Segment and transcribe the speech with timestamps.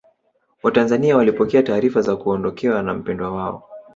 [0.63, 3.69] watanzania walipokea taarifa za kuondokewa na mpendwa wao